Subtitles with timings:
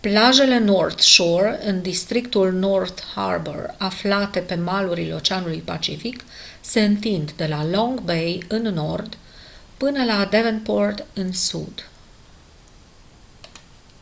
[0.00, 6.24] plajele north shore în districtul north harbour aflate pe malurile oceanului pacific
[6.60, 9.16] se întind de la long bay în nord
[9.76, 11.84] până la devonport în sud